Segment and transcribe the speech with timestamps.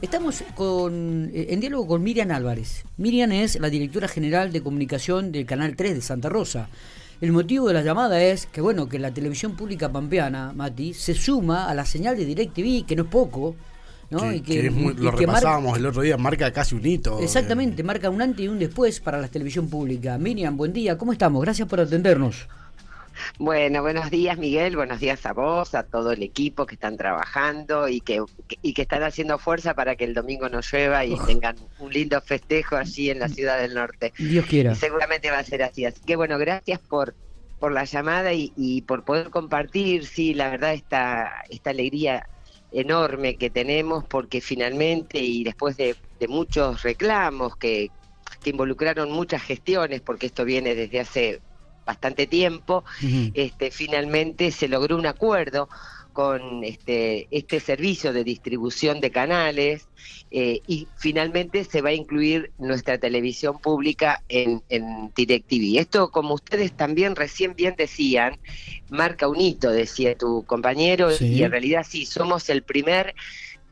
[0.00, 2.84] Estamos con, eh, en diálogo con Miriam Álvarez.
[2.98, 6.68] Miriam es la directora general de comunicación del Canal 3 de Santa Rosa.
[7.20, 11.14] El motivo de la llamada es que, bueno, que la televisión pública pampeana, Mati, se
[11.14, 13.56] suma a la señal de DirecTV, que no es poco,
[14.10, 14.20] ¿no?
[14.20, 16.86] Que, y que es muy- y lo que repasábamos el otro día, marca casi un
[16.86, 17.18] hito.
[17.20, 20.16] Exactamente, marca un antes y un después para la televisión pública.
[20.16, 21.42] Miriam, buen día, ¿cómo estamos?
[21.42, 22.46] Gracias por atendernos.
[23.40, 27.88] Bueno, buenos días Miguel, buenos días a vos, a todo el equipo que están trabajando
[27.88, 28.20] y que,
[28.62, 31.24] y que están haciendo fuerza para que el domingo no llueva y Uf.
[31.24, 34.12] tengan un lindo festejo allí en la ciudad del norte.
[34.18, 34.72] Dios quiera.
[34.72, 35.84] Y seguramente va a ser así.
[35.84, 37.14] Así que bueno, gracias por,
[37.60, 42.28] por la llamada y, y por poder compartir, sí, la verdad, esta, esta alegría
[42.72, 47.92] enorme que tenemos porque finalmente y después de, de muchos reclamos que,
[48.42, 51.40] que involucraron muchas gestiones, porque esto viene desde hace
[51.88, 52.84] bastante tiempo,
[53.32, 55.70] este, finalmente se logró un acuerdo
[56.12, 59.86] con este, este servicio de distribución de canales
[60.30, 65.78] eh, y finalmente se va a incluir nuestra televisión pública en, en DirecTV.
[65.78, 68.36] Esto, como ustedes también recién bien decían,
[68.90, 71.24] marca un hito, decía tu compañero, Sí.
[71.36, 73.14] y en realidad sí, somos el primer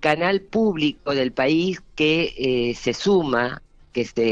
[0.01, 3.61] canal público del país que eh, se suma,
[3.93, 4.29] que se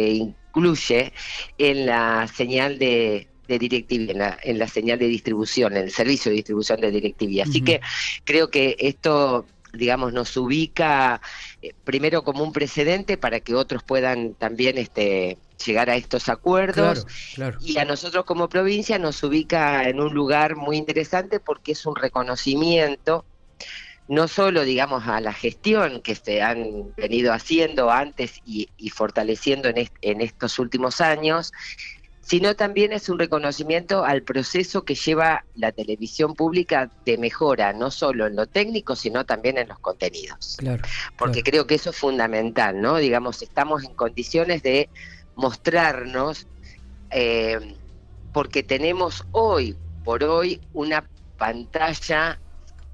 [0.55, 1.13] incluye
[1.59, 5.91] en la señal de, de DirecTV, en la, en la señal de distribución, en el
[5.91, 7.43] servicio de distribución de DirecTV.
[7.43, 7.81] Así que
[8.25, 11.21] creo que esto, digamos, nos ubica
[11.61, 17.05] eh, primero como un precedente para que otros puedan también este, llegar a estos acuerdos.
[17.05, 17.59] Claro, claro.
[17.61, 21.97] Y a nosotros como provincia nos ubica en un lugar muy interesante porque es un
[21.97, 23.27] reconocimiento
[24.07, 29.69] no solo, digamos, a la gestión que se han venido haciendo antes y, y fortaleciendo
[29.69, 31.53] en, est- en estos últimos años,
[32.25, 37.91] sino también es un reconocimiento al proceso que lleva la televisión pública de mejora, no
[37.91, 40.83] solo en lo técnico, sino también en los contenidos Claro,
[41.19, 41.51] porque claro.
[41.51, 42.97] creo que eso es fundamental, ¿no?
[42.97, 44.89] Digamos, estamos en condiciones de
[45.37, 46.47] mostrarnos,
[47.11, 47.75] eh,
[48.33, 52.39] porque tenemos hoy por hoy una pantalla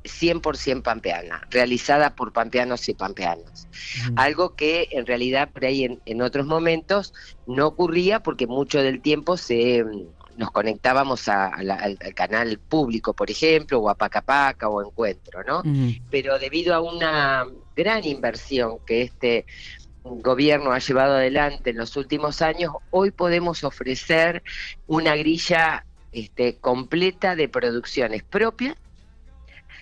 [0.05, 3.69] 100% pampeana, realizada por pampeanos y pampeanas.
[4.17, 7.13] Algo que en realidad por ahí en, en otros momentos
[7.47, 12.15] no ocurría porque mucho del tiempo se mm, nos conectábamos a- a la- al, al
[12.15, 15.63] canal público, por ejemplo, o a Paca Paca o Encuentro, ¿no?
[16.11, 17.45] Pero debido a una
[17.77, 19.45] gran inversión que este
[20.03, 24.43] gobierno ha llevado adelante en los últimos años, hoy podemos ofrecer
[24.87, 28.75] una grilla este, completa de producciones propias,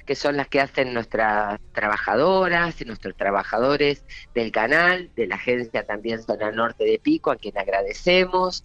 [0.08, 4.02] que son las que hacen nuestras trabajadoras y nuestros trabajadores
[4.34, 8.64] del canal, de la agencia también Zona Norte de Pico, a quien agradecemos,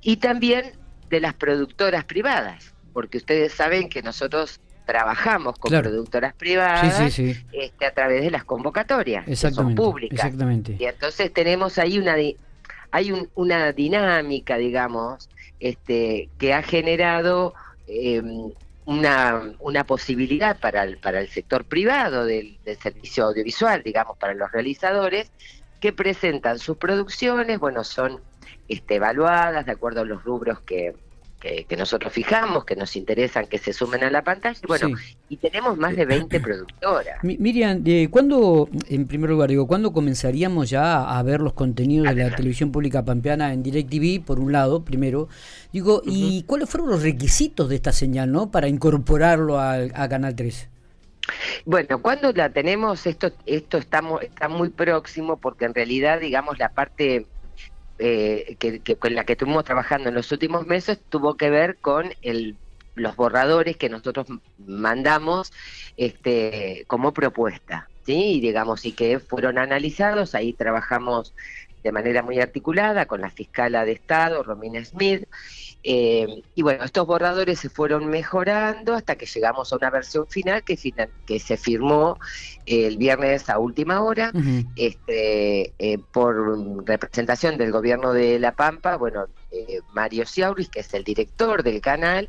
[0.00, 0.72] y también
[1.08, 5.90] de las productoras privadas, porque ustedes saben que nosotros trabajamos con Claro.
[5.90, 7.46] productoras privadas sí, sí.
[7.52, 10.18] este, a través de las convocatorias, que son públicas.
[10.18, 10.76] Exactamente.
[10.76, 12.16] Y entonces tenemos ahí una
[12.94, 15.28] hay un- una dinámica, digamos,
[15.60, 17.54] este, que ha generado
[17.86, 18.20] eh,
[18.84, 24.34] una, una posibilidad para el, para el sector privado del, del servicio audiovisual, digamos, para
[24.34, 25.30] los realizadores,
[25.80, 28.20] que presentan sus producciones, bueno, son
[28.68, 30.94] este, evaluadas de acuerdo a los rubros que,
[31.42, 34.56] que, que nosotros fijamos, que nos interesan que se sumen a la pantalla.
[34.62, 35.16] y Bueno, Sí.
[35.30, 37.22] y tenemos más de 20 productoras.
[37.24, 42.14] Mi- Miriam, de ¿cuándo, en primer lugar, digo, cuándo comenzaríamos ya a ver los contenidos
[42.14, 45.28] de la televisión pública pampeana en DirecTV, por un lado, primero?
[45.72, 48.50] Digo, ¿y cuáles fueron los requisitos de esta señal, no?
[48.52, 50.68] Para incorporarlo a, Canal 3.
[51.64, 56.68] Bueno, cuando la tenemos, esto, esto estamos, está muy próximo porque en realidad, digamos, la
[56.70, 57.26] parte
[57.98, 61.78] eh, que, que- con la que estuvimos trabajando en los últimos meses tuvo que ver
[61.80, 62.58] con el,
[62.94, 64.26] los borradores que nosotros
[64.56, 65.50] mandamos
[65.96, 67.90] este, como propuesta.
[68.06, 71.34] Y digamos, y que fueron analizados, ahí trabajamos
[71.84, 75.24] de manera muy articulada con la fiscala de Estado, Romina Smith,
[75.84, 80.62] eh, y bueno, estos borradores se fueron mejorando hasta que llegamos a una versión final
[80.64, 82.18] que, final- que se firmó
[82.66, 84.30] el viernes a última hora.
[84.76, 90.92] Este, eh, por representación del gobierno de La Pampa, bueno, eh, Mario Ciauris, que es
[90.94, 92.28] el director del canal,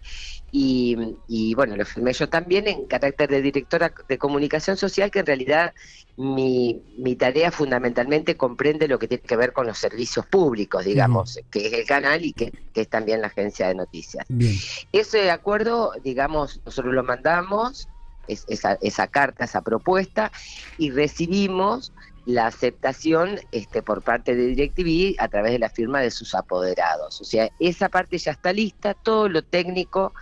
[0.52, 0.96] y,
[1.28, 5.26] y, bueno, lo firmé yo también en carácter de directora de comunicación social, que en
[5.26, 5.74] realidad
[6.16, 11.40] mi, mi tarea fundamentalmente comprende lo que tiene que ver con los servicios públicos, digamos,
[11.50, 14.26] que es el canal y que, que es también la agencia de noticias.
[14.30, 14.56] Bien.
[14.92, 17.90] Ese acuerdo, digamos, nosotros lo mandamos,
[18.28, 20.32] es- esa, esa carta, esa propuesta,
[20.78, 21.94] y recibimos
[22.26, 27.20] la aceptación este, por parte de DirecTV a través de la firma de sus apoderados.
[27.22, 30.14] O sea, esa parte ya está lista, todo lo técnico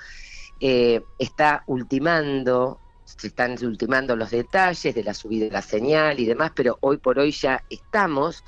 [0.59, 2.80] eh, está ultimando
[3.18, 6.98] se están ultimando los detalles de la subida de la señal y demás, pero hoy
[6.98, 8.44] por hoy ya estamos,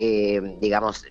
[0.00, 1.04] eh, digamos,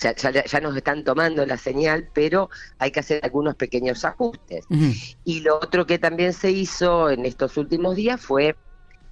[0.00, 2.48] ya, nos están tomando la señal, pero
[2.78, 4.64] hay que hacer algunos pequeños ajustes.
[5.24, 8.56] Y lo otro que también se hizo en estos últimos días fue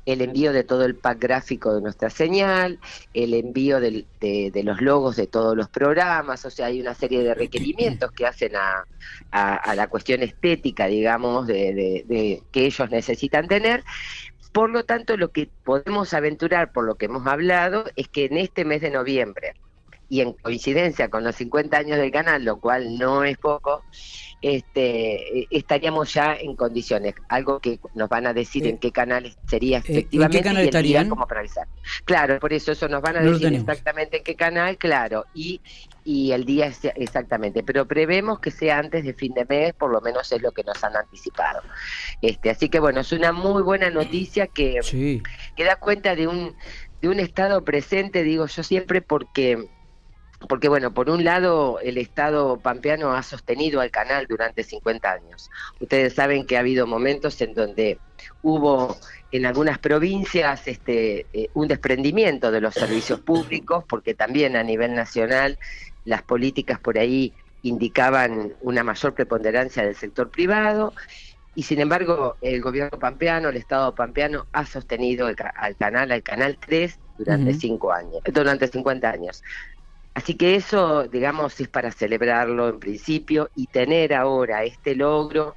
[0.09, 2.81] el envío de todo el pack gráfico de nuestra señal,
[3.13, 4.07] el envío de,
[4.65, 8.53] los logos de todos los programas, o sea, hay una serie de requerimientos que hacen
[8.57, 8.87] a,
[9.75, 13.85] la cuestión estética, digamos, de, que ellos necesitan tener.
[14.53, 18.39] Por lo tanto, lo que podemos aventurar, por lo que hemos hablado, es que en
[18.39, 19.55] este mes de noviembre,
[20.09, 23.85] y en coincidencia con los 50 años del canal, lo cual no es poco,
[24.41, 27.15] este, estaríamos ya en condiciones.
[27.29, 31.09] Algo que nos van a decir en qué canal sería efectivamente ¿En qué canal estarían?
[31.09, 31.27] cómo
[32.05, 35.61] Claro, por eso eso nos van a decir exactamente en qué canal, claro, y,
[36.05, 37.63] y el día exactamente.
[37.63, 40.65] Pero prevemos que sea antes de fin de mes, por lo menos es lo que
[40.65, 41.61] nos han anticipado.
[42.23, 44.81] Este, así que bueno, es una muy buena noticia que,
[45.55, 46.55] que da cuenta de un,
[47.03, 49.69] de un estado presente, digo yo siempre, porque
[50.47, 55.51] porque bueno, por un lado el Estado pampeano ha sostenido al canal durante 50 años.
[55.81, 57.99] Ustedes saben que ha habido momentos en donde
[58.43, 58.97] hubo
[59.33, 64.95] en algunas provincias este, eh, un desprendimiento de los servicios públicos, porque también a nivel
[64.95, 65.59] nacional
[66.05, 70.95] las políticas por ahí indicaban una mayor preponderancia del sector privado.
[71.55, 76.57] Y sin embargo, el gobierno pampeano, el Estado pampeano, ha sostenido al canal, al canal
[76.65, 79.43] 3, durante cinco años, durante 50 años.
[80.19, 85.55] Así que eso, digamos, es para celebrarlo en principio y tener ahora este logro,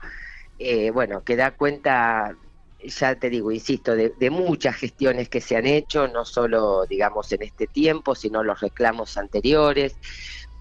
[0.59, 2.37] eh, bueno, que da cuenta,
[2.79, 7.41] ya te digo, insisto, de, muchas gestiones que se han hecho, no solo, digamos, en
[7.41, 9.97] este tiempo, sino los reclamos anteriores,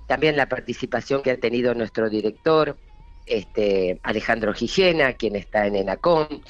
[0.07, 2.79] también la participación que ha tenido nuestro director,
[3.27, 6.41] este, Alejandro Gijena, quien está en ENACOM,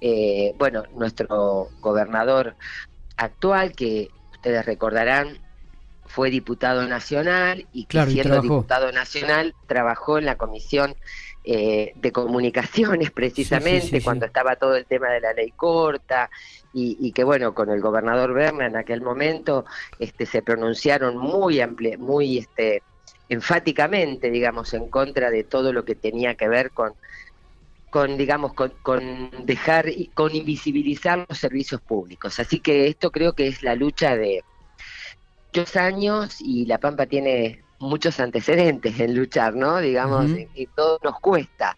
[0.00, 2.54] eh, bueno, nuestro gobernador
[3.16, 5.49] actual, que ustedes recordarán,
[6.10, 10.96] fue diputado nacional y que siendo diputado nacional trabajó en la comisión
[11.44, 16.28] eh, de comunicaciones precisamente cuando estaba todo el tema de la ley corta
[16.72, 19.64] y, que bueno con el gobernador Berna en aquel momento
[19.98, 22.82] este se pronunciaron muy ample, muy este
[23.28, 26.94] enfáticamente digamos en contra de todo lo que tenía que ver con
[27.88, 32.38] con digamos con, con dejar con invisibilizar los servicios públicos.
[32.40, 34.44] Así que esto creo que es la lucha de
[35.52, 39.78] muchos años y La Pampa tiene muchos antecedentes en luchar, ¿no?
[39.78, 41.76] Digamos, y, todo nos cuesta.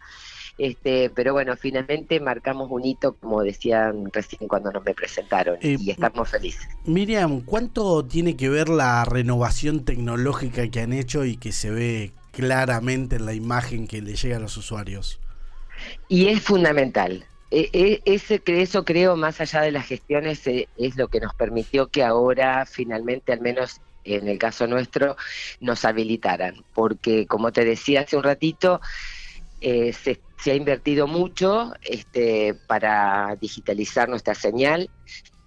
[0.59, 5.77] Este, pero bueno, finalmente marcamos un hito, como decían recién cuando nos me presentaron, eh,
[5.79, 6.67] y estamos felices.
[6.85, 12.11] Miriam, ¿cuánto tiene que ver la renovación tecnológica que han hecho y que se ve
[12.31, 15.19] claramente en la imagen que le llega a los usuarios?
[16.07, 17.25] Y es fundamental.
[17.55, 21.35] E, e, ese, eso creo, más allá de las gestiones, eh, es lo que nos
[21.35, 25.15] permitió que ahora finalmente, al menos en el caso nuestro,
[25.59, 26.65] nos habilitaran.
[26.73, 28.81] Porque, como te decía hace un ratito,
[29.61, 30.19] eh, se,
[30.51, 34.89] ha invertido mucho este, para digitalizar nuestra señal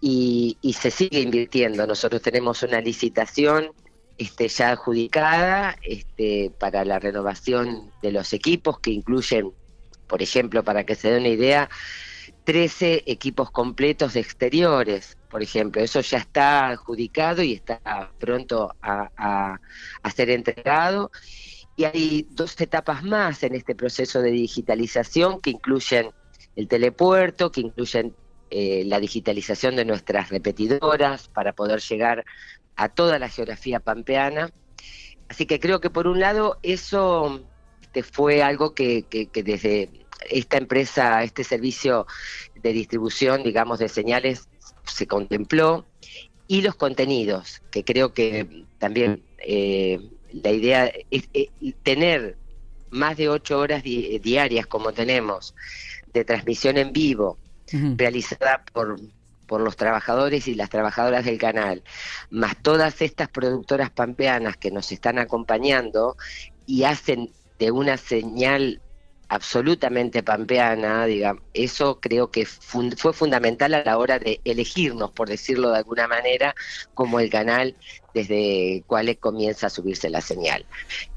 [0.01, 1.89] y, se sigue invirtiendo.
[1.89, 3.73] Nosotros tenemos una licitación
[4.17, 9.51] este, ya adjudicada este, para la renovación de los equipos que incluyen
[10.07, 11.69] por ejemplo, para que se dé una idea,
[12.45, 15.83] 13 equipos completos de exteriores, por ejemplo.
[15.83, 19.59] Eso ya está adjudicado y está pronto a,
[20.15, 21.11] ser entregado.
[21.77, 26.11] Y hay dos etapas más en este proceso de digitalización que incluyen
[26.55, 28.15] el telepuerto, que incluyen
[28.51, 32.25] eh, la digitalización de nuestras repetidoras para poder llegar
[32.77, 34.51] a toda la geografía pampeana.
[35.29, 37.45] Así que creo que por un lado eso
[37.97, 39.89] este, fue algo que, desde
[40.29, 42.07] esta empresa, este servicio
[42.55, 44.49] de distribución, digamos, de señales,
[44.85, 45.87] se contempló,
[46.47, 49.99] y los contenidos, que creo que también eh,
[50.33, 51.29] la idea es,
[51.83, 52.37] tener
[52.91, 55.55] más de ocho horas diarias como tenemos
[56.13, 57.39] de transmisión en vivo,
[57.97, 59.01] realizada por,
[59.47, 61.83] por los trabajadores y las trabajadoras del canal,
[62.31, 66.17] más todas estas productoras pampeanas que nos están acompañando
[66.65, 68.81] y hacen de una señal
[69.29, 75.71] absolutamente pampeana, digamos, eso creo que fue fundamental a la hora de elegirnos, por decirlo
[75.71, 76.55] de alguna manera,
[76.95, 77.75] como el canal
[78.15, 80.65] desde cuál comienza a subirse la señal.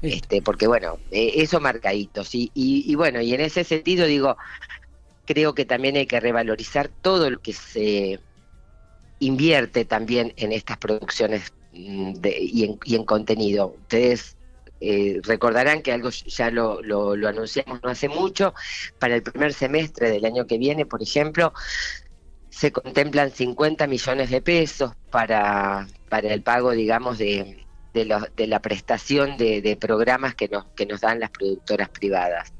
[0.02, 2.34] Este, porque bueno, eh, eso marcaditos.
[2.34, 4.36] Y, y, bueno, y en ese sentido digo,
[5.24, 8.18] creo que también hay que revalorizar todo lo que se
[9.20, 13.74] invierte también en estas producciones mm, de, y, en, y en contenido.
[13.82, 14.36] Ustedes
[14.80, 18.54] eh, recordarán que algo ya lo, lo, lo anunciamos no hace mucho,
[18.98, 21.52] para el primer semestre del año que viene, por ejemplo,
[22.48, 28.60] se contemplan 50 millones de pesos para, para el pago, digamos, de, de, de la
[28.60, 32.52] prestación de, programas que nos, que nos dan las productoras privadas.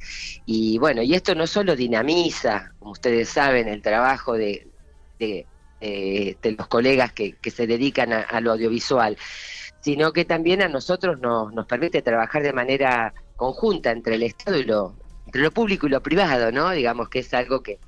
[0.46, 4.68] Y bueno, y esto no solo dinamiza, como ustedes saben, el trabajo de,
[5.18, 5.46] de,
[6.56, 9.16] los colegas que, se dedican a, lo audiovisual,
[9.80, 14.58] sino que también a nosotros nos, nos permite trabajar de manera conjunta entre el Estado
[14.58, 14.94] y lo,
[15.26, 16.70] entre lo público y lo privado, ¿no?
[16.70, 17.78] Digamos que es algo que,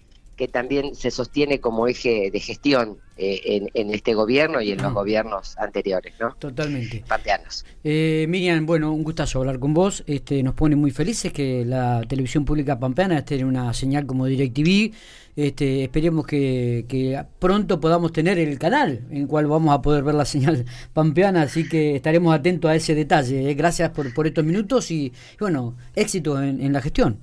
[0.42, 4.92] que también se sostiene como eje de gestión eh, en, este gobierno y en los
[4.92, 6.34] gobiernos anteriores, ¿no?
[6.34, 7.04] Totalmente.
[7.06, 7.64] Pampeanos.
[7.84, 10.02] Eh, Miriam, bueno, un gustazo hablar con vos.
[10.04, 14.26] Este, nos pone muy felices que la televisión pública pampeana esté en una señal como
[14.26, 14.92] DirecTV.
[15.36, 20.16] Este, esperemos que, pronto podamos tener el canal en el cual vamos a poder ver
[20.16, 23.48] la señal pampeana, así que estaremos atentos a ese detalle.
[23.48, 23.54] Eh.
[23.54, 27.20] Gracias por, por estos minutos y, bueno, éxito en la gestión.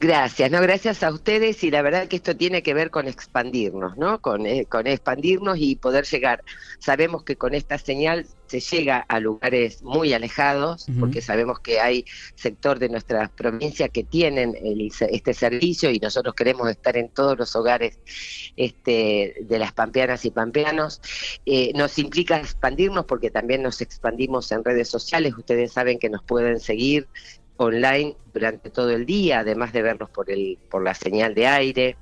[0.00, 3.96] Gracias, no, gracias a ustedes y la verdad que esto tiene que ver con expandirnos,
[3.96, 4.20] ¿no?
[4.20, 6.42] Con, eh, con expandirnos y poder llegar.
[6.78, 12.04] Sabemos que con esta señal se llega a lugares muy alejados, porque sabemos que hay
[12.34, 14.56] sector de nuestra provincia que tienen
[15.00, 17.98] este servicio y nosotros queremos estar en todos los hogares
[18.56, 21.00] este, de las pampeanas y pampeanos.
[21.44, 25.34] Eh, nos implica expandirnos porque también nos expandimos en redes sociales.
[25.36, 27.06] Ustedes saben que nos pueden seguir
[27.58, 31.96] online durante todo el día, además de vernos por el por la señal de aire.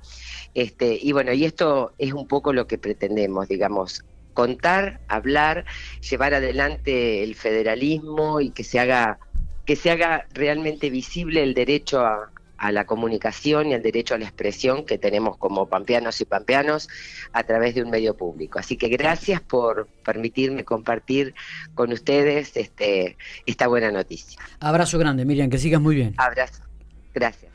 [0.53, 5.65] Este, y bueno, y esto es un poco lo que pretendemos, digamos, contar, hablar,
[6.09, 9.19] llevar adelante el federalismo y que se haga
[9.65, 14.17] que se haga realmente visible el derecho a, a la comunicación y al derecho a
[14.17, 16.89] la expresión que tenemos como pampeanos y pampeanos
[17.33, 18.59] a través de un medio público.
[18.59, 21.33] Así que gracias por permitirme compartir
[21.75, 24.39] con ustedes este, esta buena noticia.
[24.59, 26.13] Abrazo grande, Miriam, que sigas muy bien.
[26.17, 26.63] Abrazo.
[27.13, 27.51] Gracias.